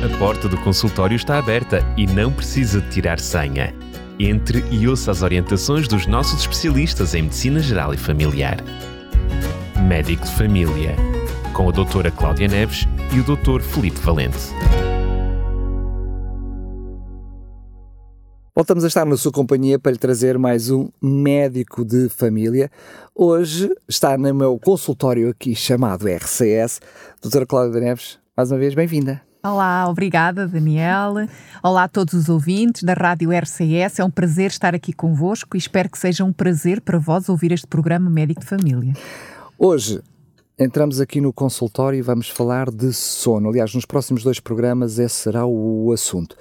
[0.00, 3.74] A porta do consultório está aberta e não precisa de tirar senha.
[4.16, 8.58] Entre e ouça as orientações dos nossos especialistas em Medicina Geral e Familiar.
[9.88, 10.94] Médico de Família,
[11.52, 14.38] com a doutora Cláudia Neves e o doutor Felipe Valente.
[18.54, 22.70] Voltamos a estar na sua companhia para lhe trazer mais um médico de família.
[23.12, 26.80] Hoje está no meu consultório aqui chamado RCS.
[27.20, 29.27] Doutora Cláudia Neves, mais uma vez, bem-vinda.
[29.42, 31.14] Olá, obrigada Daniel.
[31.62, 34.00] Olá a todos os ouvintes da Rádio RCS.
[34.00, 37.52] É um prazer estar aqui convosco e espero que seja um prazer para vós ouvir
[37.52, 38.94] este programa Médico de Família.
[39.56, 40.02] Hoje
[40.58, 43.48] entramos aqui no consultório e vamos falar de sono.
[43.48, 46.36] Aliás, nos próximos dois programas esse será o assunto.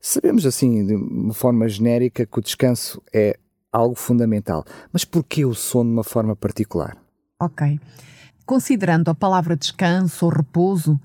[0.00, 3.38] Sabemos, assim, de uma forma genérica, que o descanso é
[3.72, 4.64] algo fundamental.
[4.92, 6.96] Mas porquê o sono de uma forma particular?
[7.38, 7.78] Ok.
[8.44, 11.00] Considerando a palavra descanso ou repouso,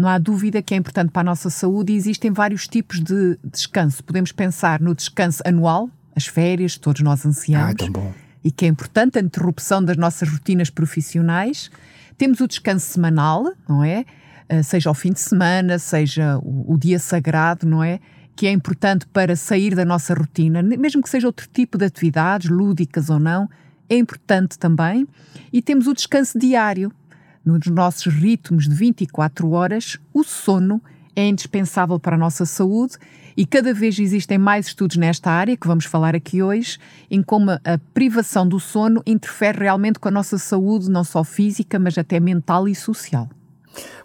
[0.00, 3.38] não há dúvida que é importante para a nossa saúde e existem vários tipos de
[3.44, 4.02] descanso.
[4.02, 7.70] Podemos pensar no descanso anual, as férias, todos nós ansiamos.
[7.70, 8.12] Ah, tão bom.
[8.42, 11.70] E que é importante a interrupção das nossas rotinas profissionais.
[12.16, 14.04] Temos o descanso semanal, não é?
[14.48, 18.00] Eh, seja ao fim de semana, seja o, o dia sagrado, não é?
[18.40, 22.48] que é importante para sair da nossa rotina, mesmo que seja outro tipo de atividades,
[22.48, 23.46] lúdicas ou não,
[23.86, 25.06] é importante também.
[25.52, 26.90] E temos o descanso diário.
[27.44, 30.80] Nos nossos ritmos de 24 horas, o sono
[31.16, 32.96] é indispensável para a nossa saúde
[33.36, 36.78] e cada vez existem mais estudos nesta área, que vamos falar aqui hoje,
[37.10, 41.78] em como a privação do sono interfere realmente com a nossa saúde, não só física,
[41.78, 43.28] mas até mental e social.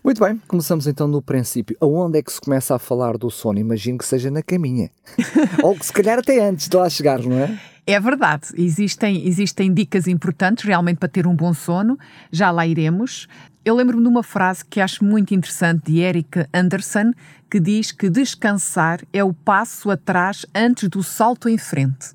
[0.03, 1.75] Muito bem, começamos então no princípio.
[1.81, 3.59] Aonde é que se começa a falar do sono?
[3.59, 4.91] Imagino que seja na caminha.
[5.63, 7.59] Ou se calhar até antes de lá chegar, não é?
[7.87, 11.99] É verdade, existem, existem dicas importantes realmente para ter um bom sono,
[12.31, 13.27] já lá iremos.
[13.63, 17.11] Eu lembro-me de uma frase que acho muito interessante de Eric Anderson,
[17.49, 22.11] que diz que descansar é o passo atrás antes do salto em frente.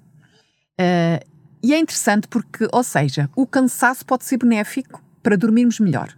[0.81, 1.25] Uh,
[1.63, 6.17] e é interessante porque, ou seja, o cansaço pode ser benéfico para dormirmos melhor.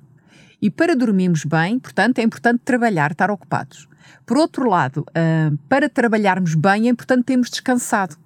[0.63, 3.87] E para dormirmos bem, portanto, é importante trabalhar, estar ocupados.
[4.25, 8.17] Por outro lado, uh, para trabalharmos bem, é importante termos descansado.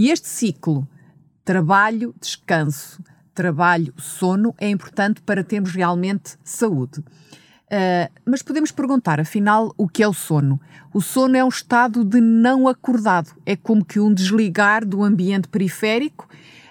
[0.00, 0.88] E este ciclo,
[1.44, 7.00] trabalho, descanso, trabalho, sono, é importante para termos realmente saúde.
[7.00, 10.58] Uh, mas podemos perguntar, afinal, o que é o sono?
[10.94, 13.36] O sono é um estado de não acordado.
[13.44, 16.26] É como que um desligar do ambiente periférico.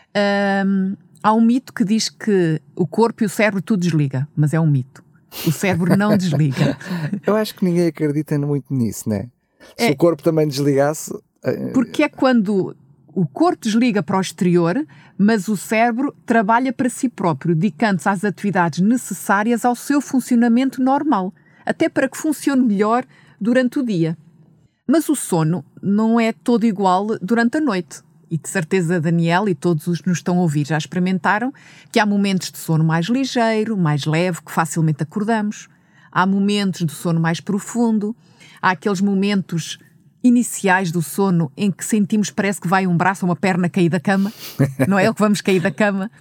[0.10, 4.56] Uh, Há um mito que diz que o corpo e o cérebro tudo desliga, mas
[4.56, 5.04] é um mito.
[5.46, 6.76] O cérebro não desliga.
[7.28, 9.30] Eu acho que ninguém acredita muito nisso, né?
[9.78, 11.14] Se é, o corpo também desligasse.
[11.44, 12.76] Eh, porque é quando
[13.14, 14.86] o corpo desliga para o exterior,
[15.18, 21.34] mas o cérebro trabalha para si próprio, dedicando-se às atividades necessárias ao seu funcionamento normal,
[21.66, 23.06] até para que funcione melhor
[23.40, 24.18] durante o dia.
[24.88, 29.56] Mas o sono não é todo igual durante a noite e de certeza Daniel e
[29.56, 31.52] todos os que nos estão a ouvir já experimentaram,
[31.92, 35.68] que há momentos de sono mais ligeiro, mais leve, que facilmente acordamos.
[36.12, 38.16] Há momentos de sono mais profundo.
[38.62, 39.80] Há aqueles momentos
[40.24, 43.90] iniciais do sono em que sentimos parece que vai um braço ou uma perna cair
[43.90, 44.32] da cama.
[44.88, 46.12] Não é o que vamos cair da cama.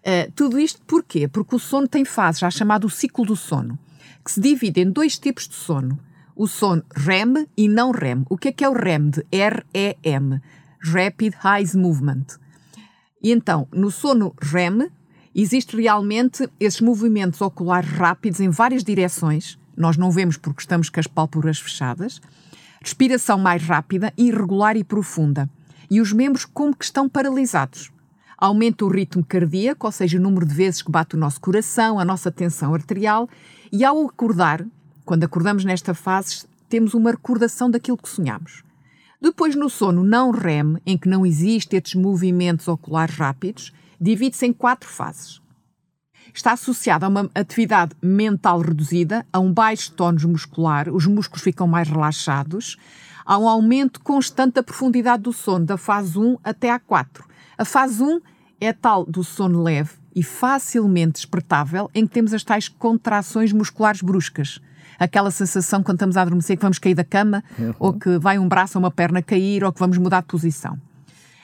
[0.00, 1.26] Uh, tudo isto porquê?
[1.28, 3.78] Porque o sono tem fases, já chamado o ciclo do sono,
[4.24, 5.98] que se divide em dois tipos de sono.
[6.36, 8.24] O sono REM e não REM.
[8.30, 10.40] O que é que é o REM de R-E-M?
[10.80, 12.26] Rapid Eye Movement.
[13.20, 14.88] E então, no sono REM,
[15.34, 19.58] existe realmente esses movimentos oculares rápidos em várias direções.
[19.76, 22.20] Nós não vemos porque estamos com as pálpebras fechadas.
[22.80, 25.48] Respiração mais rápida, irregular e profunda.
[25.90, 27.90] E os membros como que estão paralisados.
[28.36, 31.98] Aumenta o ritmo cardíaco, ou seja, o número de vezes que bate o nosso coração,
[31.98, 33.28] a nossa tensão arterial.
[33.72, 34.64] E ao acordar,
[35.04, 38.62] quando acordamos nesta fase, temos uma recordação daquilo que sonhamos.
[39.20, 44.52] Depois, no sono não REM, em que não existem estes movimentos oculares rápidos, divide-se em
[44.52, 45.40] quatro fases.
[46.32, 51.66] Está associado a uma atividade mental reduzida, a um baixo tónus muscular, os músculos ficam
[51.66, 52.76] mais relaxados,
[53.24, 57.24] há um aumento constante da profundidade do sono, da fase 1 até à 4.
[57.56, 58.20] A fase 1
[58.60, 64.02] é tal do sono leve e facilmente despertável, em que temos as tais contrações musculares
[64.02, 64.60] bruscas
[64.98, 67.74] aquela sensação quando estamos a adormecer que vamos cair da cama, uhum.
[67.78, 70.78] ou que vai um braço ou uma perna cair, ou que vamos mudar de posição.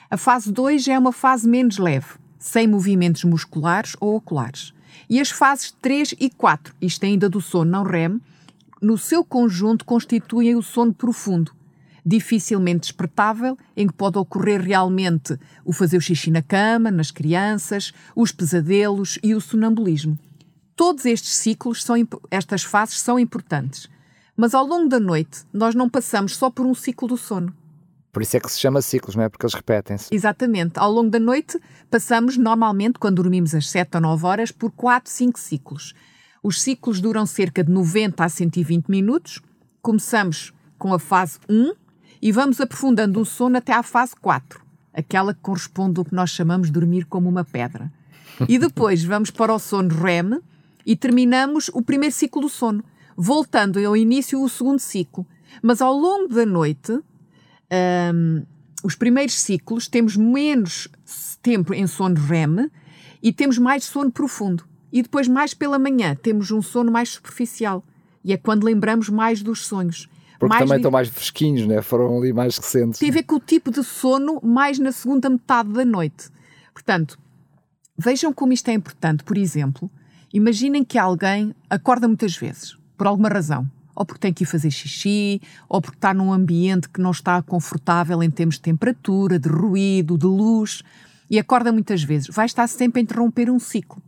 [0.09, 2.07] A fase 2 já é uma fase menos leve,
[2.45, 4.71] sem movimentos musculares ou oculares.
[5.09, 8.21] E as fases 3 e 4, isto é ainda do sono não REM,
[8.79, 11.51] no seu conjunto constituem o sono profundo,
[12.05, 17.91] dificilmente despertável, em que pode ocorrer realmente o fazer o xixi na cama, nas crianças,
[18.15, 20.15] os pesadelos e o sonambulismo.
[20.75, 21.95] Todos estes ciclos, são,
[22.29, 23.89] estas fases são importantes,
[24.37, 27.51] Mas ao longo da noite, nós não passamos só por um ciclo do sono.
[28.15, 29.27] Por isso é que se chama ciclos, não é?
[29.27, 30.07] Porque eles repetem-se.
[30.15, 30.79] Exatamente.
[30.79, 31.59] Ao longo da noite,
[31.91, 35.93] passamos normalmente, quando dormimos às 7 ou 9 horas, por 4, 5 ciclos.
[36.41, 39.41] Os ciclos duram cerca de 90 a 120 minutos.
[39.81, 41.73] Começamos com a fase 1
[42.21, 44.61] e vamos aprofundando o sono até à fase 4,
[44.93, 47.91] aquela que corresponde ao que nós chamamos de dormir como uma pedra.
[48.47, 50.39] E depois vamos para o sono REM
[50.85, 52.81] e terminamos o primeiro ciclo do sono,
[53.17, 55.27] voltando ao início o segundo ciclo.
[55.61, 56.97] Mas ao longo da noite,
[57.71, 58.43] um,
[58.83, 60.87] os primeiros ciclos temos menos
[61.41, 62.69] tempo em sono REM
[63.21, 64.63] e temos mais sono profundo.
[64.91, 67.83] E depois, mais pela manhã, temos um sono mais superficial.
[68.23, 70.07] E é quando lembramos mais dos sonhos.
[70.39, 71.81] Porque mais também estão mais fresquinhos, né?
[71.81, 72.99] foram ali mais recentes.
[72.99, 76.29] Tem a ver com o tipo de sono mais na segunda metade da noite.
[76.73, 77.17] Portanto,
[77.97, 79.23] vejam como isto é importante.
[79.23, 79.89] Por exemplo,
[80.33, 83.69] imaginem que alguém acorda muitas vezes, por alguma razão.
[83.95, 87.41] Ou porque tem que ir fazer xixi, ou porque está num ambiente que não está
[87.41, 90.83] confortável em termos de temperatura, de ruído, de luz,
[91.29, 92.27] e acorda muitas vezes.
[92.27, 94.01] Vai estar sempre a interromper um ciclo.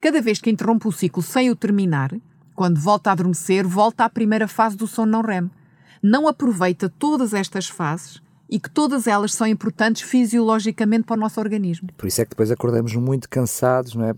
[0.00, 2.10] Cada vez que interrompe o ciclo sem o terminar,
[2.54, 5.50] quando volta a adormecer, volta à primeira fase do sono não REM.
[6.02, 11.38] Não aproveita todas estas fases e que todas elas são importantes fisiologicamente para o nosso
[11.38, 11.88] organismo.
[11.96, 14.14] Por isso é que depois acordamos muito cansados, não é?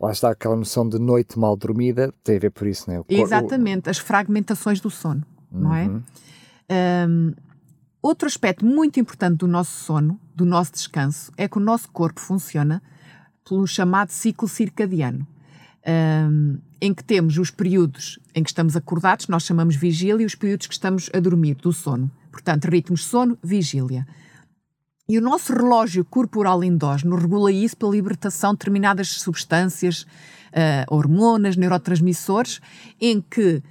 [0.00, 3.00] Lá está aquela noção de noite mal dormida, tem a ver por isso, não é?
[3.00, 5.60] O Exatamente, as fragmentações do sono, uhum.
[5.60, 5.88] não é?
[7.08, 7.32] Um,
[8.02, 12.20] outro aspecto muito importante do nosso sono, do nosso descanso, é que o nosso corpo
[12.20, 12.82] funciona
[13.48, 15.26] pelo chamado ciclo circadiano,
[15.86, 20.34] um, em que temos os períodos em que estamos acordados, nós chamamos vigília, e os
[20.34, 22.10] períodos que estamos a dormir, do sono.
[22.32, 24.06] Portanto, ritmos sono, vigília.
[25.06, 31.56] E o nosso relógio corporal endógeno regula isso pela libertação de determinadas substâncias, uh, hormonas,
[31.56, 32.58] neurotransmissores,
[32.98, 33.62] em que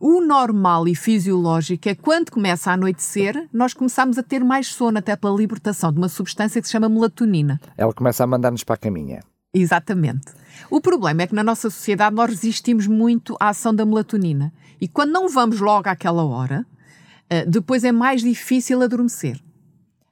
[0.00, 4.98] o normal e fisiológico é quando começa a anoitecer, nós começamos a ter mais sono,
[4.98, 7.58] até pela libertação de uma substância que se chama melatonina.
[7.74, 9.20] Ela começa a mandar-nos para a caminha.
[9.54, 10.26] Exatamente.
[10.68, 14.52] O problema é que na nossa sociedade nós resistimos muito à ação da melatonina.
[14.78, 16.66] E quando não vamos logo àquela hora,
[17.30, 19.40] eh, depois é mais difícil adormecer.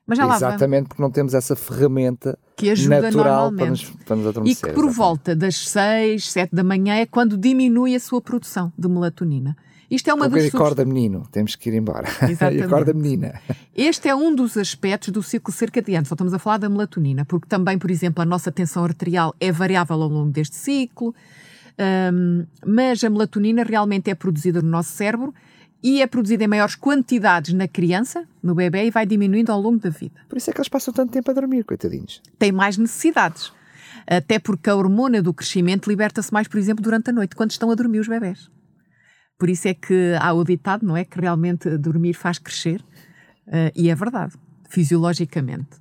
[0.06, 4.26] Mas já Exatamente, porque não temos essa ferramenta que ajuda natural para nos, para nos
[4.26, 4.52] adormecer.
[4.52, 4.96] E que por exatamente.
[4.96, 9.56] volta das 6, 7 da manhã é quando diminui a sua produção de melatonina.
[9.90, 12.08] Isto é uma Porque das acorda menino, temos que ir embora.
[12.28, 12.60] Exatamente.
[12.60, 13.40] e acorda menina.
[13.74, 17.46] Este é um dos aspectos do ciclo circadiano, só estamos a falar da melatonina, porque
[17.46, 21.14] também, por exemplo, a nossa tensão arterial é variável ao longo deste ciclo,
[22.12, 25.34] um, mas a melatonina realmente é produzida no nosso cérebro
[25.84, 29.78] e é produzida em maiores quantidades na criança, no bebê, e vai diminuindo ao longo
[29.78, 30.18] da vida.
[30.26, 32.22] Por isso é que eles passam tanto tempo a dormir, coitadinhos.
[32.38, 33.52] Tem mais necessidades.
[34.06, 37.70] Até porque a hormona do crescimento liberta-se mais, por exemplo, durante a noite, quando estão
[37.70, 38.50] a dormir os bebés.
[39.38, 41.04] Por isso é que há o ditado, não é?
[41.04, 42.80] Que realmente dormir faz crescer.
[43.46, 44.32] Uh, e é verdade,
[44.70, 45.76] fisiologicamente.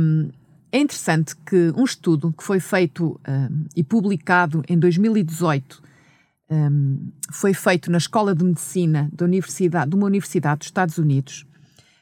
[0.00, 0.30] Um,
[0.72, 5.91] é interessante que um estudo que foi feito um, e publicado em 2018
[6.52, 11.46] um, foi feito na Escola de Medicina da universidade, de uma universidade dos Estados Unidos,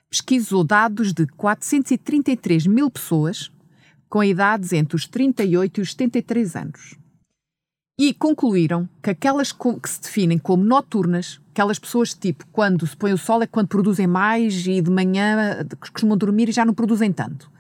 [0.09, 3.51] pesquisou dados de 433 mil pessoas
[4.09, 7.01] com idades entre os 38 e os 73 anos
[8.01, 13.13] e concluíram que aquelas que se definem como noturnas, aquelas pessoas tipo quando se põe
[13.13, 17.13] o sol é quando produzem mais e de manhã costumam dormir e já não produzem
[17.13, 17.51] tanto.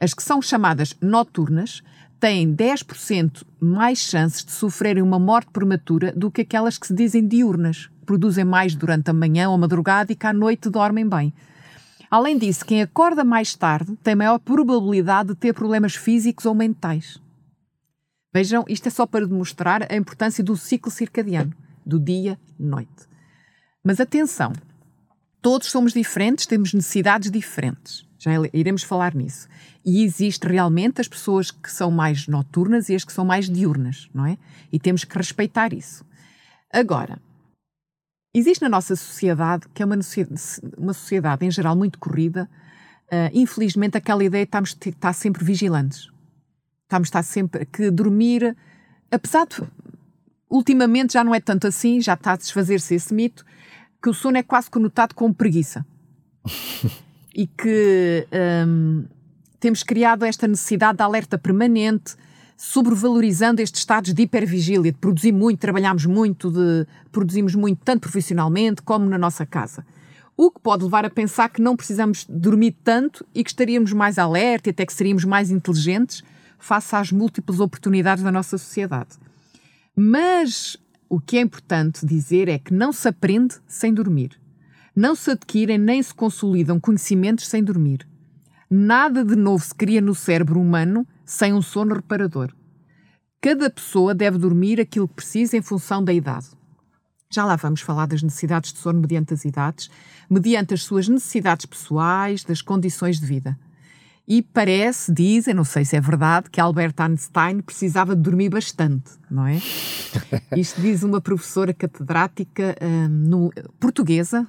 [0.00, 1.82] As que são chamadas noturnas
[2.18, 7.26] têm 10% mais chances de sofrerem uma morte prematura do que aquelas que se dizem
[7.26, 11.32] diurnas, produzem mais durante a manhã ou a madrugada e que à noite dormem bem.
[12.10, 17.20] Além disso, quem acorda mais tarde tem maior probabilidade de ter problemas físicos ou mentais.
[18.32, 21.52] Vejam, isto é só para demonstrar a importância do ciclo circadiano,
[21.84, 23.08] do dia-noite.
[23.82, 24.52] Mas atenção,
[25.40, 28.06] todos somos diferentes, temos necessidades diferentes.
[28.18, 29.48] Já iremos falar nisso.
[29.86, 34.10] E existe realmente as pessoas que são mais noturnas e as que são mais diurnas,
[34.12, 34.36] não é?
[34.72, 36.04] E temos que respeitar isso.
[36.72, 37.20] Agora,
[38.34, 39.96] existe na nossa sociedade, que é uma,
[40.76, 42.50] uma sociedade em geral muito corrida,
[43.06, 46.10] uh, infelizmente aquela ideia de estarmos, estar sempre vigilantes.
[46.82, 48.56] Estamos estar sempre que dormir,
[49.08, 49.62] apesar de
[50.50, 53.44] ultimamente já não é tanto assim, já está a desfazer-se esse mito,
[54.02, 55.86] que o sono é quase conotado com preguiça.
[57.34, 58.26] e que
[58.66, 59.04] hum,
[59.58, 62.14] temos criado esta necessidade de alerta permanente,
[62.56, 68.82] sobrevalorizando estes estados de hipervigília, de produzir muito, trabalhamos muito, de produzimos muito, tanto profissionalmente
[68.82, 69.84] como na nossa casa.
[70.36, 74.18] O que pode levar a pensar que não precisamos dormir tanto e que estaríamos mais
[74.18, 76.22] alerta e até que seríamos mais inteligentes
[76.58, 79.16] face às múltiplas oportunidades da nossa sociedade.
[79.94, 80.76] Mas
[81.08, 84.32] o que é importante dizer é que não se aprende sem dormir.
[84.94, 88.06] Não se adquirem nem se consolidam conhecimentos sem dormir.
[88.70, 92.52] Nada de novo se cria no cérebro humano sem um sono reparador.
[93.40, 96.46] Cada pessoa deve dormir aquilo que precisa em função da idade.
[97.30, 99.90] Já lá vamos falar das necessidades de sono mediante as idades,
[100.28, 103.58] mediante as suas necessidades pessoais, das condições de vida.
[104.28, 109.12] E parece, dizem, não sei se é verdade, que Albert Einstein precisava de dormir bastante,
[109.30, 109.60] não é?
[110.56, 114.46] Isto diz uma professora catedrática um, no, portuguesa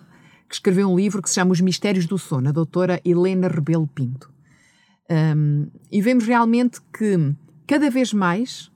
[0.48, 3.88] que escreveu um livro que se chama Os Mistérios do Sono, a doutora Helena Rebelo
[3.88, 4.32] Pinto.
[5.10, 7.34] Um, e vemos realmente que
[7.66, 8.72] cada vez mais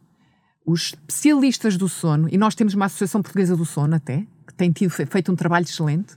[0.66, 4.72] os especialistas do sono, e nós temos uma Associação Portuguesa do Sono até, que tem
[4.72, 6.16] tido, feito um trabalho excelente,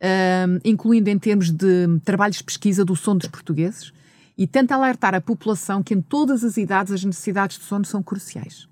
[0.00, 3.92] um, incluindo em termos de trabalhos de pesquisa do sono dos portugueses,
[4.36, 8.02] e tenta alertar a população que em todas as idades as necessidades de sono são
[8.02, 8.69] cruciais.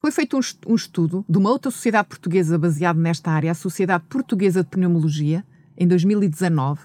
[0.00, 4.62] Foi feito um, estudo de uma outra sociedade portuguesa baseado nesta área, a Sociedade Portuguesa
[4.62, 5.44] de Pneumologia,
[5.76, 6.82] em 2019,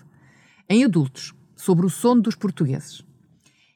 [0.68, 3.06] em adultos, sobre o sono dos portugueses.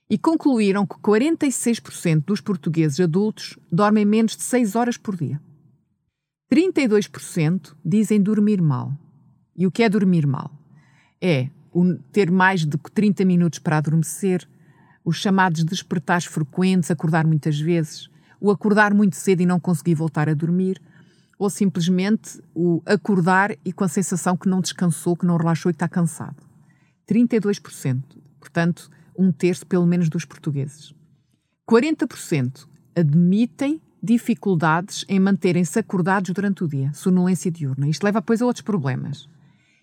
[0.09, 5.39] E concluíram que 46% dos portugueses adultos dormem menos de 6 horas por dia.
[6.51, 8.91] 32% dizem dormir mal.
[9.55, 10.51] E o que é dormir mal?
[11.21, 11.49] É
[12.11, 14.47] ter mais de 30 minutos para adormecer,
[15.05, 20.29] os chamados despertares frequentes, acordar muitas vezes, o acordar muito cedo e não conseguir voltar
[20.29, 20.81] a dormir,
[21.39, 25.73] ou simplesmente o acordar e com a sensação que não descansou, que não relaxou e
[25.73, 26.37] está cansado.
[27.09, 28.01] 32%,
[28.39, 30.93] portanto, um terço pelo menos dos portugueses.
[31.69, 37.87] 40% admitem dificuldades em manterem-se acordados durante o dia, sonolência diurna.
[37.87, 39.27] Isto leva, depois, a outros problemas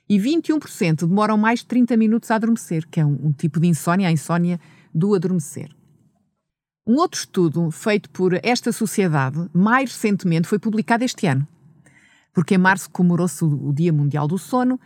[0.09, 3.69] e 21% demoram mais de 30 minutos a adormecer, que é um, um tipo de
[3.69, 4.61] insónia, a insónia
[4.95, 5.71] do adormecer.
[6.87, 11.47] Um outro estudo feito por esta sociedade, mais recentemente, foi publicado este ano,
[12.33, 14.79] porque em março comemorou-se o Dia Mundial do Sono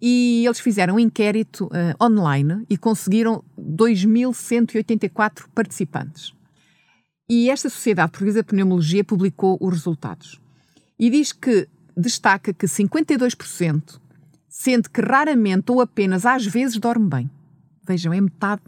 [0.00, 6.34] e eles fizeram um inquérito uh, online e conseguiram 2.184 participantes.
[7.28, 10.40] E esta Sociedade Portuguesa de Pneumologia publicou os resultados.
[10.98, 13.98] E diz que destaca que 52%
[14.58, 17.30] sendo que raramente ou apenas às vezes dorme bem.
[17.86, 18.62] Vejam, é metade,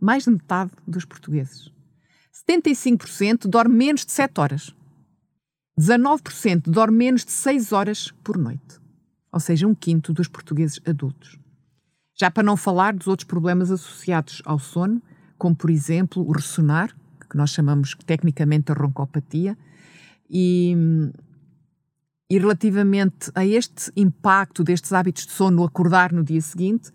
[0.00, 1.73] mais de metade dos portugueses.
[2.34, 4.74] 75% dorme menos de 7 horas.
[5.78, 8.80] 19% dorme menos de 6 horas por noite.
[9.32, 11.38] Ou seja, um quinto dos portugueses adultos.
[12.14, 15.02] Já para não falar dos outros problemas associados ao sono,
[15.36, 16.94] como por exemplo o ressonar,
[17.28, 19.56] que nós chamamos tecnicamente a roncopatia,
[20.28, 20.76] e
[22.28, 26.90] e relativamente a este impacto destes hábitos de sono no acordar no dia seguinte,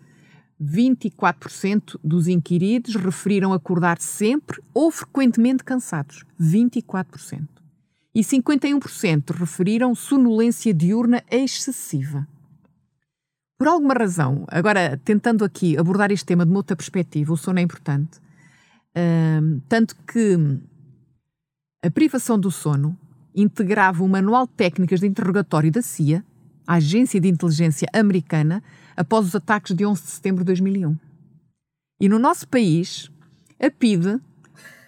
[0.60, 6.24] 24% dos inquiridos referiram acordar sempre ou frequentemente cansados.
[6.40, 7.48] 24%.
[8.14, 12.26] E 51% referiram sonolência diurna excessiva.
[13.56, 17.58] Por alguma razão, agora tentando aqui abordar este tema de uma outra perspectiva, o sono
[17.58, 18.18] é importante,
[18.96, 20.36] hum, tanto que
[21.82, 22.98] a privação do sono
[23.34, 26.24] integrava o Manual de Técnicas de Interrogatório da CIA,
[26.66, 28.62] a Agência de Inteligência Americana,
[28.96, 30.96] após os ataques de 11 de setembro de 2001.
[32.00, 33.10] E no nosso país,
[33.60, 34.18] a PIDE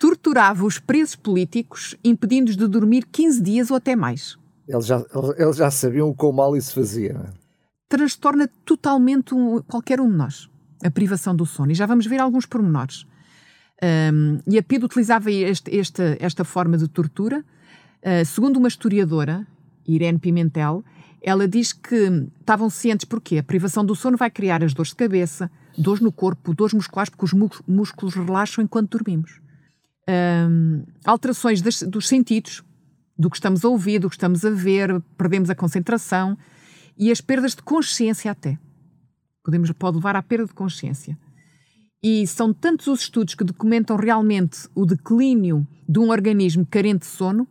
[0.00, 4.37] torturava os presos políticos, impedindo-os de dormir 15 dias ou até mais.
[4.66, 5.04] Eles já,
[5.37, 7.12] eles já sabiam o quão mal isso fazia.
[7.12, 7.30] Não é?
[7.88, 10.49] Transtorna totalmente um, qualquer um de nós
[10.82, 11.71] a privação do sono.
[11.71, 13.06] E já vamos ver alguns pormenores.
[14.12, 17.44] Um, e a PIDE utilizava este, esta, esta forma de tortura
[18.02, 19.47] Uh, segundo uma historiadora,
[19.87, 20.85] Irene Pimentel,
[21.23, 24.97] ela diz que estavam cientes porque a privação do sono vai criar as dores de
[24.97, 27.33] cabeça, dores no corpo, dores musculares, porque os
[27.67, 29.41] músculos relaxam enquanto dormimos.
[31.05, 32.64] Alterações das, dos sentidos,
[33.17, 36.37] do que estamos a ouvir, do que estamos a ver, perdemos a concentração
[36.99, 38.59] e as perdas de consciência até.
[39.45, 41.17] Podemos, pode levar à perda de consciência.
[42.02, 47.07] E são tantos os estudos que documentam realmente o declínio de um organismo carente de
[47.07, 47.47] sono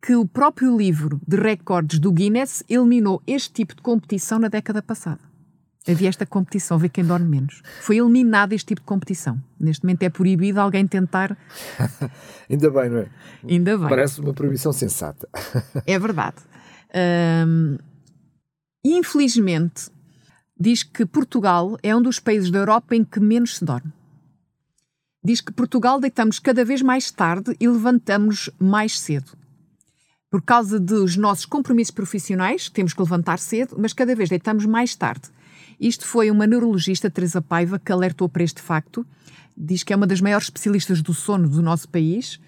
[0.00, 4.82] que o próprio livro de recordes do Guinness eliminou este tipo de competição na década
[4.82, 5.20] passada.
[5.86, 7.62] Havia esta competição, ver quem dorme menos.
[7.80, 9.42] Foi eliminado este tipo de competição.
[9.58, 11.36] Neste momento é proibido alguém tentar.
[12.48, 13.08] Ainda bem, não é?
[13.48, 13.88] Ainda bem.
[13.88, 15.26] Parece uma proibição sensata.
[15.86, 16.36] é verdade.
[18.84, 19.90] Infelizmente,
[20.58, 23.92] diz que Portugal é um dos países da Europa em que menos se dorme.
[25.24, 29.32] Diz que Portugal deitamos cada vez mais tarde e levantamos mais cedo
[30.30, 34.94] por causa dos nossos compromissos profissionais, temos que levantar cedo, mas cada vez deitamos mais
[34.94, 35.28] tarde.
[35.80, 39.06] Isto foi uma neurologista, Teresa Paiva, que alertou para este facto.
[39.56, 42.40] Diz que é uma das maiores especialistas do sono do nosso país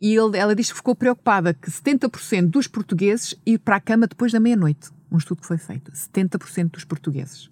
[0.00, 4.06] E ele, ela diz que ficou preocupada que 70% dos portugueses ir para a cama
[4.06, 4.90] depois da meia-noite.
[5.10, 5.90] Um estudo que foi feito.
[5.90, 7.50] 70% dos portugueses.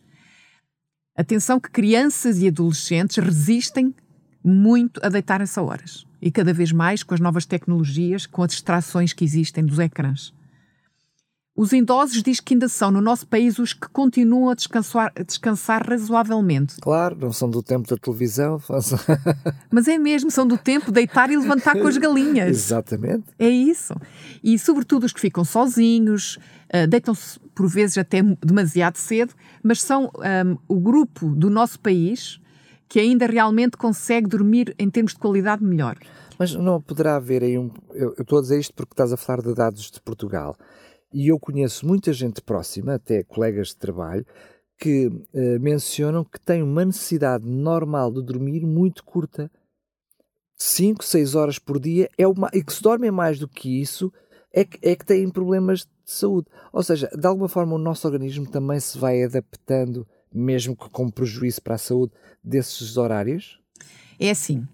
[1.16, 3.95] Atenção que crianças e adolescentes resistem
[4.45, 6.07] muito a deitarem-se a horas.
[6.21, 10.33] E cada vez mais com as novas tecnologias, com as distrações que existem dos ecrãs.
[11.57, 15.23] Os idosos diz que ainda são no nosso país os que continuam a descansar, a
[15.23, 16.75] descansar razoavelmente.
[16.81, 18.61] Claro, não são do tempo da televisão.
[19.71, 22.49] Mas é mesmo, são do tempo de deitar e levantar com as galinhas.
[22.49, 23.27] Exatamente.
[23.39, 23.95] É isso.
[24.43, 26.41] E sobretudo os que ficam sozinhos,
[26.75, 29.33] uh, deitam-se por vezes até demasiado cedo,
[29.63, 32.41] mas são um, o grupo do nosso país
[32.88, 35.99] que ainda realmente consegue dormir em termos de qualidade melhor.
[36.38, 37.71] Mas não poderá haver aí um.
[37.93, 40.57] Eu, estou a dizer isto porque estás a falar de dados de Portugal.
[41.12, 44.26] E eu conheço muita gente próxima, até colegas de trabalho,
[44.76, 49.50] que uh, mencionam que têm uma necessidade normal de dormir muito curta.
[50.57, 54.12] 5, 6 horas por dia é uma, e que se dormem mais do que isso
[54.53, 56.47] é que, é que têm problemas de saúde.
[56.73, 61.09] Ou seja, de alguma forma o nosso organismo também se vai adaptando, mesmo que com
[61.09, 62.12] prejuízo para a saúde,
[62.43, 63.59] desses horários?
[64.19, 64.67] É assim.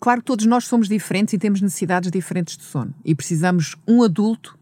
[0.00, 2.94] Claro que todos nós somos diferentes e temos necessidades diferentes de sono.
[3.04, 4.58] E precisamos um adulto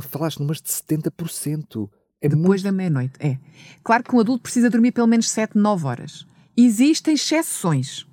[0.00, 1.88] Falaste numas de 70%.
[2.20, 2.64] É Depois muito...
[2.64, 3.38] da meia-noite, é.
[3.82, 6.26] Claro que um adulto precisa dormir pelo menos 7, 9 horas.
[6.56, 8.06] Existem exceções.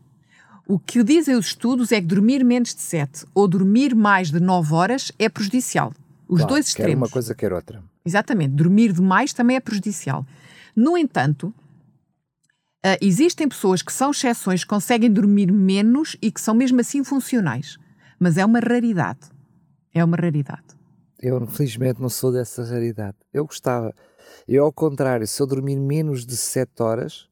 [0.65, 4.39] O que dizem os estudos é que dormir menos de 7 ou dormir mais de
[4.39, 5.93] 9 horas é prejudicial.
[6.27, 6.91] Os claro, dois extremos.
[6.91, 7.83] Quer uma coisa, quer outra.
[8.05, 8.53] Exatamente.
[8.53, 10.25] Dormir demais também é prejudicial.
[10.75, 11.53] No entanto,
[12.85, 17.77] uh, existem pessoas que são exceções, conseguem dormir menos e que são mesmo assim funcionais.
[18.19, 19.19] Mas é uma raridade.
[19.93, 20.77] É uma raridade.
[21.19, 23.17] Eu, infelizmente, não sou dessa raridade.
[23.33, 23.93] Eu gostava.
[24.47, 27.27] Eu, ao contrário, se eu dormir menos de 7 horas,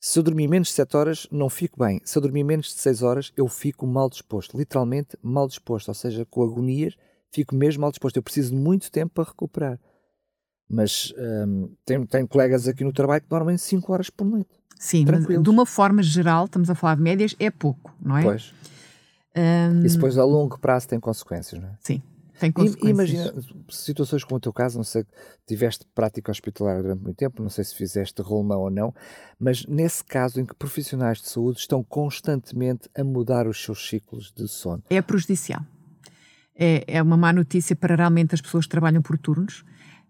[0.00, 2.00] se eu dormir menos de 7 horas, não fico bem.
[2.04, 4.56] Se eu dormir menos de 6 horas, eu fico mal disposto.
[4.56, 5.88] Literalmente mal disposto.
[5.88, 6.96] Ou seja, com agonias,
[7.30, 8.16] fico mesmo mal disposto.
[8.16, 9.80] Eu preciso de muito tempo para recuperar.
[10.68, 14.57] Mas hum, tenho, tenho colegas aqui no trabalho que dormem 5 horas por noite.
[14.78, 18.22] Sim, mas de uma forma geral, estamos a falar de médias, é pouco, não é?
[18.22, 18.54] Pois.
[19.36, 19.84] Um...
[19.84, 21.72] Isso depois a longo prazo tem consequências, não é?
[21.80, 22.02] Sim.
[22.38, 22.90] Tem consequências.
[22.90, 23.34] Imagina
[23.68, 25.04] situações como o teu caso, não sei,
[25.46, 28.94] tiveste prática hospitalar durante muito tempo, não sei se fizeste rolmão ou não,
[29.38, 34.32] mas nesse caso em que profissionais de saúde estão constantemente a mudar os seus ciclos
[34.32, 34.82] de sono.
[34.88, 35.62] É prejudicial.
[36.54, 39.64] É, é uma má notícia para realmente as pessoas que trabalham por turnos.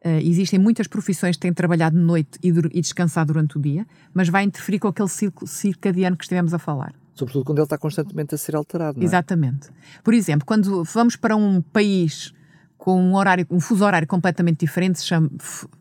[0.05, 3.87] Uh, existem muitas profissões que têm trabalhado de noite e, e descansado durante o dia,
[4.15, 6.95] mas vai interferir com aquele ciclo circadiano que estivemos a falar.
[7.15, 8.99] Sobretudo quando ele está constantemente a ser alterado.
[8.99, 9.05] Não é?
[9.05, 9.71] Exatamente.
[10.05, 12.33] Por exemplo, quando vamos para um país
[12.77, 15.29] com um horário, um fuso horário completamente diferente, chama,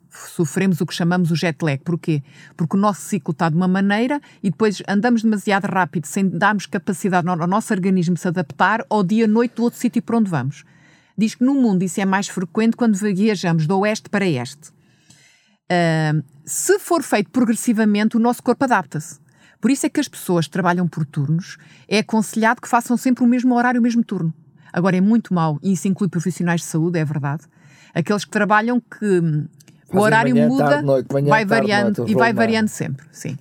[0.10, 1.80] sofremos o que chamamos o jet lag.
[1.84, 2.24] Porquê?
[2.56, 6.66] Porque o nosso ciclo está de uma maneira e depois andamos demasiado rápido, sem darmos
[6.66, 10.64] capacidade ao nosso organismo se adaptar ao dia-noite do outro sítio para onde vamos.
[11.18, 14.70] Diz que no mundo isso é mais frequente quando viajamos do oeste para este.
[15.70, 19.20] Uh, se for feito progressivamente, o nosso corpo adapta-se.
[19.60, 23.24] Por isso é que as pessoas que trabalham por turnos é aconselhado que façam sempre
[23.24, 24.34] o mesmo horário, o mesmo turno.
[24.72, 27.44] Agora é muito mau, e isso inclui profissionais de saúde, é verdade.
[27.94, 29.50] Aqueles que trabalham que
[29.88, 32.68] Fazem o horário manhã, muda, tarde, noite, manhã, vai tarde, variando noite, e vai variando
[32.68, 33.38] sempre, sim.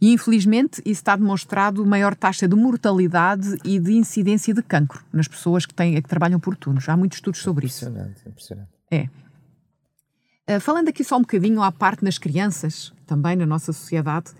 [0.00, 5.28] E infelizmente isso está demonstrado maior taxa de mortalidade e de incidência de cancro nas
[5.28, 6.88] pessoas que, têm, que trabalham por turnos.
[6.88, 7.84] Há muitos estudos sobre isso.
[7.84, 8.70] Impressionante, impressionante.
[8.90, 9.08] É.
[10.48, 14.32] Uh, falando aqui só um bocadinho à parte nas crianças, também na nossa sociedade,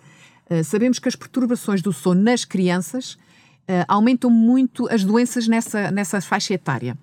[0.50, 5.90] uh, sabemos que as perturbações do sono nas crianças uh, aumentam muito as doenças nessa,
[5.90, 6.96] nessa faixa etária,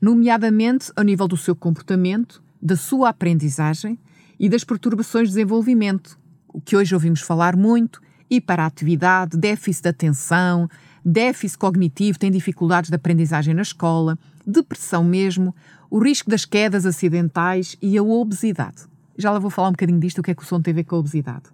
[0.00, 3.96] nomeadamente ao nível do seu comportamento, da sua aprendizagem
[4.38, 6.18] e das perturbações de desenvolvimento,
[6.52, 10.68] o que hoje ouvimos falar muito, hiperatividade, déficit de atenção,
[11.04, 15.54] déficit cognitivo, tem dificuldades de aprendizagem na escola, depressão mesmo,
[15.90, 18.84] o risco das quedas acidentais e a obesidade.
[19.16, 20.76] Já lá vou falar um bocadinho disto, o que é que o sono tem a
[20.76, 21.44] ver com a obesidade.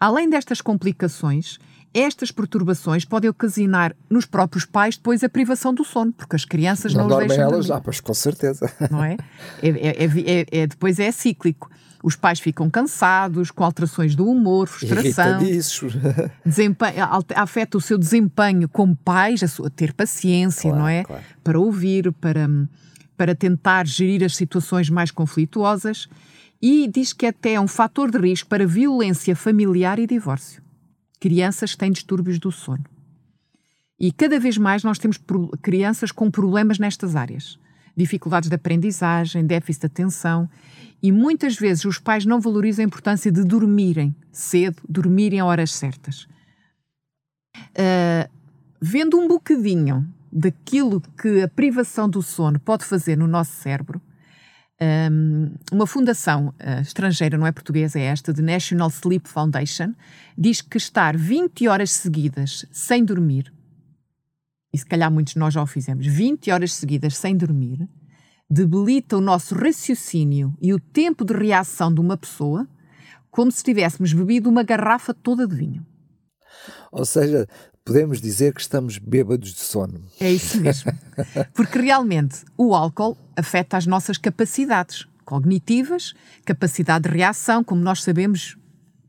[0.00, 1.58] Além destas complicações,
[1.92, 6.94] estas perturbações podem ocasionar nos próprios pais depois a privação do sono, porque as crianças
[6.94, 8.70] não, não dormem elas, ah, pois com certeza.
[8.90, 9.16] Não é?
[9.62, 10.46] É, é, é?
[10.50, 11.70] é, depois é cíclico.
[12.02, 15.38] Os pais ficam cansados, com alterações do humor, frustração.
[16.46, 21.04] Desempenho, afeta o seu desempenho como pais, a sua, ter paciência, claro, não é?
[21.04, 21.24] Claro.
[21.42, 22.48] Para ouvir, para,
[23.16, 26.08] para tentar gerir as situações mais conflituosas.
[26.60, 30.62] E diz que até é um fator de risco para violência familiar e divórcio
[31.18, 32.84] crianças têm distúrbios do sono.
[33.98, 35.18] E cada vez mais nós temos
[35.60, 37.58] crianças com problemas nestas áreas.
[37.98, 40.48] Dificuldades de aprendizagem, déficit de atenção.
[41.02, 45.72] E muitas vezes os pais não valorizam a importância de dormirem cedo, dormirem a horas
[45.72, 46.28] certas.
[47.70, 48.30] Uh,
[48.80, 54.00] vendo um bocadinho daquilo que a privação do sono pode fazer no nosso cérebro,
[54.80, 59.92] um, uma fundação uh, estrangeira, não é portuguesa, é esta, de National Sleep Foundation,
[60.36, 63.52] diz que estar 20 horas seguidas sem dormir,
[64.72, 67.88] e se calhar muitos de nós já o fizemos, 20 horas seguidas sem dormir,
[68.50, 72.66] debilita o nosso raciocínio e o tempo de reação de uma pessoa
[73.30, 75.86] como se tivéssemos bebido uma garrafa toda de vinho.
[76.90, 77.46] Ou seja,
[77.84, 80.02] podemos dizer que estamos bêbados de sono.
[80.18, 80.92] É isso mesmo.
[81.54, 88.56] Porque realmente o álcool afeta as nossas capacidades cognitivas, capacidade de reação, como nós sabemos,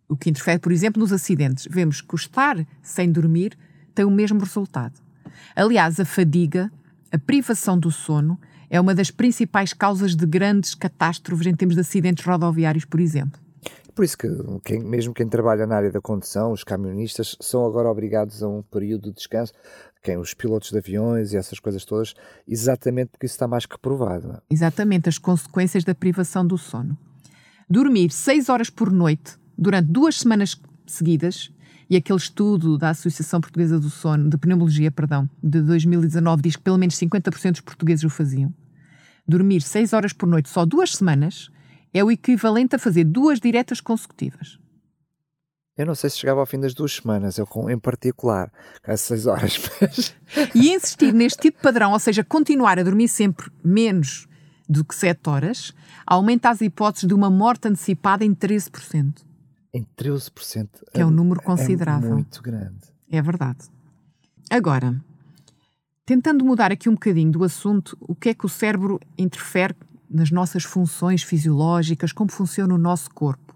[0.07, 1.65] o que interfere, por exemplo, nos acidentes.
[1.69, 3.57] Vemos que o estar sem dormir
[3.95, 4.99] tem o mesmo resultado.
[5.55, 6.71] Aliás, a fadiga,
[7.11, 11.81] a privação do sono, é uma das principais causas de grandes catástrofes em termos de
[11.81, 13.39] acidentes rodoviários, por exemplo.
[13.95, 14.29] Por isso que
[14.63, 18.61] quem, mesmo quem trabalha na área da condução, os camionistas, são agora obrigados a um
[18.61, 19.51] período de descanso,
[20.01, 22.13] quem os pilotos de aviões e essas coisas todas,
[22.47, 24.31] exatamente porque isso está mais que provado.
[24.31, 24.53] É?
[24.53, 26.97] Exatamente, as consequências da privação do sono.
[27.69, 31.51] Dormir 6 horas por noite durante duas semanas seguidas,
[31.89, 36.61] e aquele estudo da Associação Portuguesa do Sono, de Pneumologia, perdão, de 2019, diz que
[36.61, 38.53] pelo menos 50% dos portugueses o faziam.
[39.27, 41.49] Dormir 6 horas por noite só duas semanas
[41.93, 44.59] é o equivalente a fazer duas diretas consecutivas.
[45.75, 48.51] Eu não sei se chegava ao fim das duas semanas, eu em particular,
[48.83, 49.57] às seis horas.
[49.79, 50.13] Mas...
[50.53, 54.27] E insistir neste tipo de padrão, ou seja, continuar a dormir sempre menos
[54.67, 55.73] do que sete horas,
[56.05, 59.28] aumenta as hipóteses de uma morte antecipada em 13%.
[59.73, 60.67] Em 13%?
[60.93, 62.11] Que é um número considerável.
[62.11, 62.87] É muito grande.
[63.11, 63.67] É verdade.
[64.49, 64.99] Agora,
[66.05, 69.75] tentando mudar aqui um bocadinho do assunto, o que é que o cérebro interfere
[70.09, 73.53] nas nossas funções fisiológicas, como funciona o nosso corpo.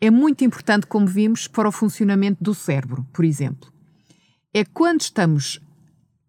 [0.00, 3.70] É muito importante, como vimos, para o funcionamento do cérebro, por exemplo.
[4.54, 5.60] É quando estamos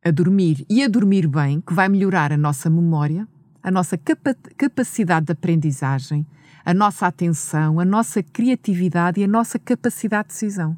[0.04, 3.28] a dormir e a dormir bem que vai melhorar a nossa memória,
[3.62, 6.26] a nossa capa capacidade de aprendizagem,
[6.66, 10.78] a nossa atenção, a nossa criatividade e a nossa capacidade de decisão.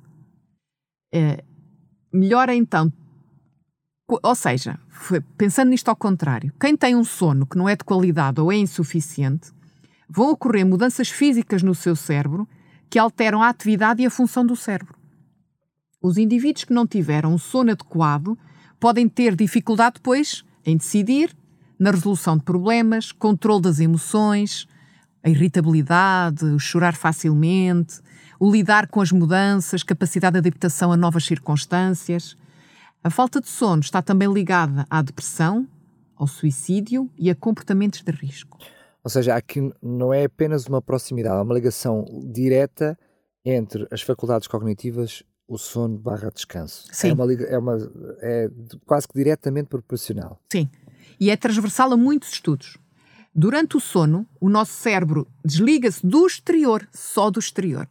[1.13, 1.43] É,
[2.13, 2.91] melhora então
[4.21, 4.79] ou seja,
[5.37, 8.57] pensando nisto ao contrário, quem tem um sono que não é de qualidade ou é
[8.57, 9.51] insuficiente,
[10.09, 12.47] vão ocorrer mudanças físicas no seu cérebro
[12.89, 14.95] que alteram a atividade e a função do cérebro.
[16.01, 18.37] Os indivíduos que não tiveram um sono adequado
[18.79, 21.33] podem ter dificuldade depois em decidir,
[21.79, 24.67] na resolução de problemas, controle das emoções,
[25.23, 28.01] a irritabilidade, o chorar facilmente,
[28.39, 32.35] o lidar com as mudanças, capacidade de adaptação a novas circunstâncias.
[33.03, 35.67] A falta de sono está também ligada à depressão,
[36.15, 38.57] ao suicídio e a comportamentos de risco.
[39.03, 42.97] Ou seja, aqui não é apenas uma proximidade, há uma ligação direta
[43.43, 46.87] entre as faculdades cognitivas, o sono barra descanso.
[46.91, 47.09] Sim.
[47.09, 48.49] É, uma, é, uma, é
[48.85, 50.39] quase que diretamente proporcional.
[50.51, 50.69] Sim.
[51.19, 52.77] E é transversal a muitos estudos.
[53.33, 57.87] Durante o sono, o nosso cérebro desliga-se do exterior, só do exterior,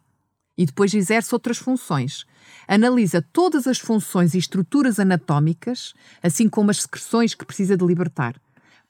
[0.55, 2.25] e depois exerce outras funções,
[2.67, 8.39] analisa todas as funções e estruturas anatómicas, assim como as secreções que precisa de libertar.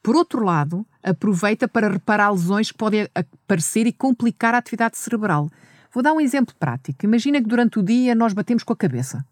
[0.02, 5.48] Por outro lado, aproveita para reparar lesões que podem aparecer e complicar a atividade cerebral.
[5.90, 7.04] Vou dar um exemplo prático.
[7.04, 9.24] Imagina que durante o dia nós batemos com a cabeça.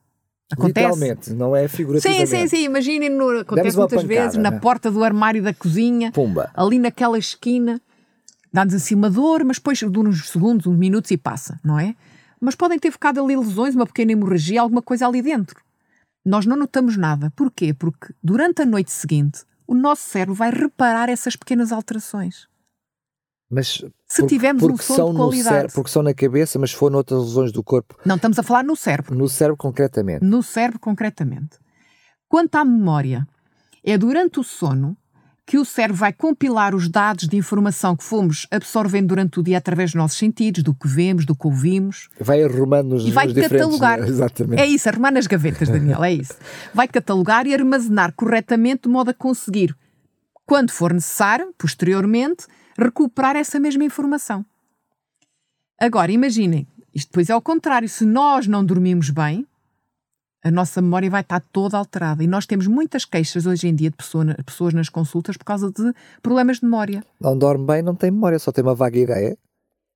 [0.50, 0.86] Acontece?
[0.86, 2.26] Literalmente, não é figurativamente.
[2.26, 2.64] Sim, sim, sim.
[2.64, 3.10] Imaginem,
[3.40, 4.42] acontece muitas pancada, vezes né?
[4.42, 6.50] na porta do armário da cozinha, Pumba.
[6.54, 7.80] ali naquela esquina,
[8.52, 11.94] dá-nos assim uma dor, mas depois dura uns segundos, uns minutos e passa, não é?
[12.40, 15.62] mas podem ter ficado ali lesões, uma pequena hemorragia, alguma coisa ali dentro.
[16.24, 17.30] Nós não notamos nada.
[17.36, 17.74] Porquê?
[17.74, 22.48] Porque durante a noite seguinte, o nosso cérebro vai reparar essas pequenas alterações.
[23.50, 25.48] Mas se tivermos um sono de qualidade.
[25.48, 27.96] Cérebro, porque são na cabeça, mas foram outras lesões do corpo.
[28.04, 29.14] Não, estamos a falar no cérebro.
[29.14, 30.24] No cérebro concretamente.
[30.24, 31.58] No cérebro concretamente.
[32.28, 33.26] Quanto à memória,
[33.82, 34.96] é durante o sono
[35.44, 39.58] que o cérebro vai compilar os dados de informação que fomos absorvendo durante o dia
[39.58, 42.08] através dos nossos sentidos, do que vemos, do que ouvimos.
[42.20, 43.98] Vai arrumando nos E vai catalogar.
[44.06, 44.62] Exatamente.
[44.62, 46.34] É isso, arrumar nas gavetas, Daniel, é isso.
[46.72, 49.76] Vai catalogar e armazenar corretamente de modo a conseguir,
[50.46, 52.46] quando for necessário, posteriormente,
[52.80, 54.44] recuperar essa mesma informação.
[55.78, 59.46] Agora, imaginem, isto depois é ao contrário, se nós não dormimos bem,
[60.42, 62.24] a nossa memória vai estar toda alterada.
[62.24, 65.70] E nós temos muitas queixas hoje em dia de pessoa, pessoas nas consultas por causa
[65.70, 67.04] de problemas de memória.
[67.20, 69.36] Não dorme bem, não tem memória, só tem uma vaga ideia.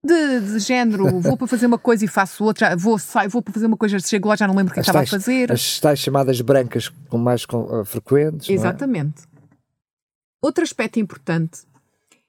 [0.04, 3.54] De, de género, vou para fazer uma coisa e faço outra, vou, saio, vou para
[3.54, 5.50] fazer uma coisa, chego lá já não lembro o que estava a fazer.
[5.50, 8.50] As tais chamadas brancas com mais uh, frequentes.
[8.50, 8.52] É?
[8.52, 9.22] Exatamente.
[9.22, 9.34] É?
[10.42, 11.62] Outro aspecto importante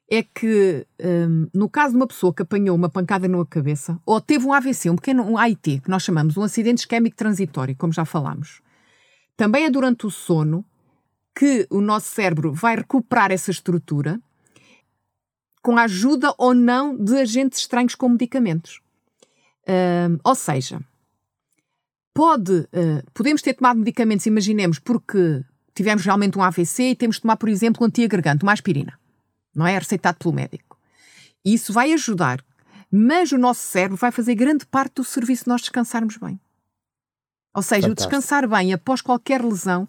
[0.10, 4.22] é que, um, no caso de uma pessoa que apanhou uma pancada na cabeça, ou
[4.22, 7.92] teve um AVC, um pequeno um AIT, que nós chamamos um acidente isquémico transitório, como
[7.92, 8.62] já falámos,
[9.36, 10.64] também é durante o sono
[11.36, 14.20] que o nosso cérebro vai recuperar essa estrutura
[15.62, 18.80] com a ajuda ou não de agentes estranhos como medicamentos.
[19.68, 20.80] Uh, ou seja,
[22.14, 27.24] pode, uh, podemos ter tomado medicamentos, imaginemos, porque tivemos realmente um AVC e temos de
[27.24, 28.98] tomar, por exemplo, um antiagregante, uma aspirina.
[29.56, 29.78] Não é?
[29.78, 30.78] Receitado pelo médico.
[31.44, 32.44] Isso vai ajudar,
[32.92, 36.40] mas o nosso cérebro vai fazer grande parte do serviço de nós descansarmos bem.
[37.56, 37.92] Ou seja, Fantástico.
[37.92, 39.88] o descansar bem após qualquer lesão,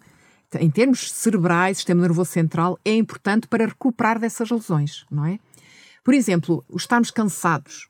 [0.59, 5.39] em termos cerebrais, sistema nervoso central, é importante para recuperar dessas lesões, não é?
[6.03, 7.89] Por exemplo, estarmos cansados,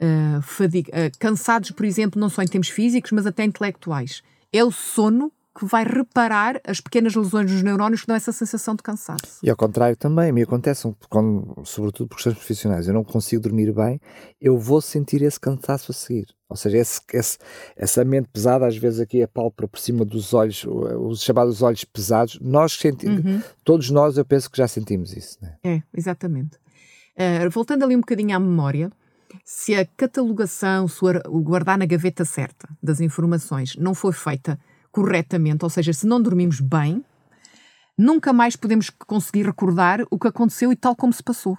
[0.00, 4.22] uh, fadiga, uh, cansados, por exemplo, não só em termos físicos, mas até intelectuais.
[4.52, 8.74] É o sono que vai reparar as pequenas lesões dos neurónios que dão essa sensação
[8.74, 9.40] de cansaço.
[9.42, 13.72] E ao contrário também, me acontece, quando, sobretudo por questões profissionais, eu não consigo dormir
[13.72, 13.98] bem,
[14.40, 16.26] eu vou sentir esse cansaço a seguir.
[16.48, 17.38] Ou seja, esse, esse,
[17.74, 21.84] essa mente pesada, às vezes aqui a pálpebra por cima dos olhos, os chamados olhos
[21.84, 23.42] pesados, nós sentimos, uhum.
[23.64, 25.38] todos nós eu penso que já sentimos isso.
[25.40, 25.56] Né?
[25.64, 26.56] É, exatamente.
[27.16, 28.92] Uh, voltando ali um bocadinho à memória,
[29.44, 34.58] se a catalogação, se o guardar na gaveta certa das informações não for feita
[34.96, 37.04] corretamente, ou seja, se não dormimos bem,
[37.98, 41.58] nunca mais podemos conseguir recordar o que aconteceu e tal como se passou.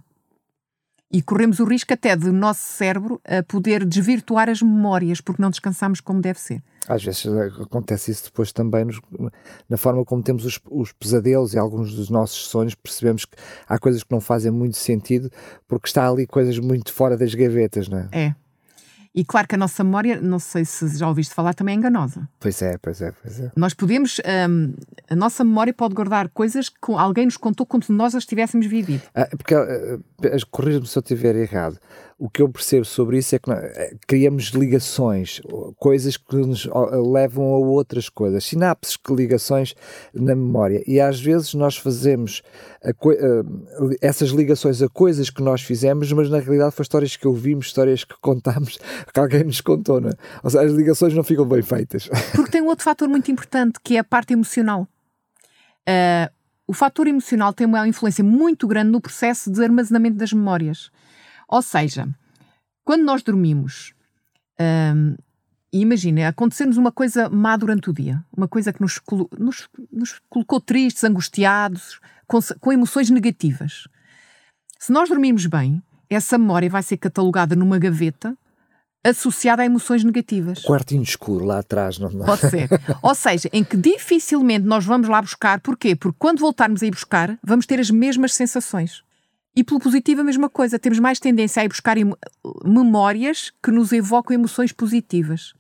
[1.12, 5.52] E corremos o risco até de nosso cérebro a poder desvirtuar as memórias porque não
[5.52, 6.64] descansamos como deve ser.
[6.88, 9.00] Às vezes eh, acontece isso depois também nos,
[9.70, 13.38] na forma como temos os, os, pesadelos e alguns dos nossos sonhos, percebemos que
[13.70, 15.30] há coisas que não fazem muito sentido
[15.68, 18.10] porque está ali coisas muito fora das gavetas, não é?
[18.12, 18.36] É,
[19.18, 22.30] e claro que a nossa memória, não sei se já ouviste falar, também é enganosa.
[22.40, 23.52] Pois é, pois é, pois é.
[23.56, 24.76] Nós podemos, um,
[25.10, 29.02] a nossa memória pode guardar coisas que alguém nos contou se nós as tivéssemos vivido.
[29.16, 31.80] Ah, porque, uh, corrija-me se eu estiver errado,
[32.20, 35.40] o que eu percebo sobre isso é que é, criamos ligações,
[35.78, 36.68] coisas que nos
[37.12, 39.76] levam a outras coisas, sinapses que ligações
[40.14, 40.84] na memória.
[40.88, 42.42] E às vezes nós fazemos
[42.84, 42.90] a,
[44.02, 48.04] essas ligações a coisas que nós fizemos, mas na realidade foram histórias que ouvimos, histórias
[48.04, 48.80] que contámos,
[49.14, 50.00] que alguém nos contou.
[50.00, 50.12] É?
[50.44, 52.10] Ou seja, as ligações não ficam bem feitas.
[52.34, 54.88] Porque tem um outro fator muito importante que é a parte emocional.
[55.88, 56.34] Uh,
[56.66, 60.92] o fator emocional tem uma influência muito grande no processo de armazenamento das memórias.
[61.48, 62.08] Ou seja,
[62.84, 63.94] quando nós dormimos,
[64.60, 65.16] hum,
[65.72, 69.00] imagina, acontecer-nos uma coisa má durante o dia, uma coisa que nos,
[69.38, 73.88] nos, nos colocou tristes, angustiados, com, com emoções negativas.
[74.80, 78.38] Se nós dormirmos bem, essa memória vai ser catalogada numa gaveta
[79.04, 80.64] associada a emoções negativas.
[80.64, 82.26] Quartinho escuro lá atrás, não é?
[82.26, 82.70] Pode ser.
[83.02, 85.62] Ou seja, em que dificilmente nós vamos lá buscar.
[85.62, 85.96] Porquê?
[85.96, 89.04] Porque quando voltarmos a ir buscar, vamos ter as mesmas sensações.
[89.58, 91.98] E pelo positivo a mesma coisa, temos mais tendência a ir buscar
[92.64, 95.56] memórias que nos evocam emoções positivas.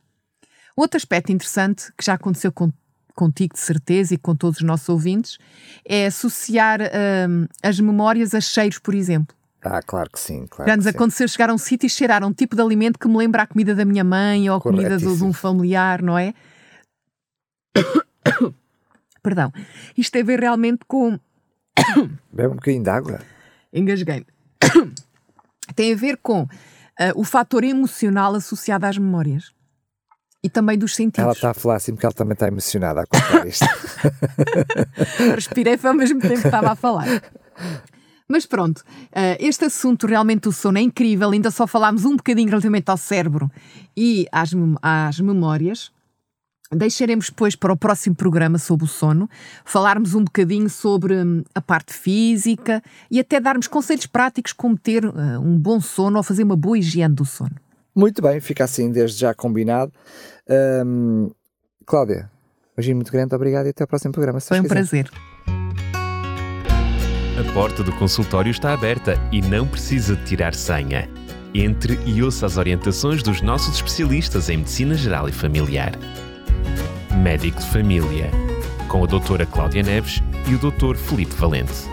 [0.75, 2.71] Outro aspecto interessante, que já aconteceu com,
[3.15, 5.39] contigo de certeza e com todos os nossos ouvintes,
[5.83, 9.35] é associar hum, as memórias a cheiros, por exemplo.
[9.63, 10.45] Ah, claro que sim.
[10.47, 13.07] Claro Já nos aconteceu chegar a um sítio e cheirar um tipo de alimento que
[13.07, 16.15] me lembra a comida da minha mãe ou a comida de, de um familiar, não
[16.15, 16.35] é?
[19.23, 19.51] Perdão.
[19.97, 21.19] Isto tem a ver realmente com.
[22.31, 23.19] Bebe um bocadinho de água
[23.73, 24.25] engasguei
[25.75, 26.47] Tem a ver com uh,
[27.15, 29.51] o fator emocional associado às memórias
[30.43, 31.23] e também dos sentidos.
[31.23, 33.65] Ela está a falar assim porque ela também está emocionada a contar isto.
[35.35, 37.07] Respirei foi ao mesmo tempo que estava a falar.
[38.29, 42.49] Mas pronto, uh, este assunto realmente do sono é incrível, ainda só falámos um bocadinho
[42.49, 43.49] relativamente ao cérebro
[43.95, 44.51] e às,
[44.81, 45.91] às memórias.
[46.71, 49.29] Deixaremos depois para o próximo programa sobre o sono
[49.63, 55.05] falarmos um bocadinho sobre hum, a parte física e até darmos conselhos práticos como ter
[55.05, 57.55] uh, um bom sono ou fazer uma boa higiene do sono.
[57.95, 59.91] Muito bem, fica assim desde já combinado.
[60.85, 61.31] Um,
[61.85, 62.29] Cláudia,
[62.75, 64.41] beijinho muito grande, obrigado e até ao próximo programa.
[64.41, 64.75] Foi um quiser.
[64.75, 65.11] prazer.
[67.39, 71.09] A porta do consultório está aberta e não precisa de tirar senha.
[71.53, 75.93] Entre e ouça as orientações dos nossos especialistas em Medicina Geral e Familiar.
[77.15, 78.31] Médico de Família,
[78.87, 81.87] com a doutora Cláudia Neves e o doutor Felipe Valente.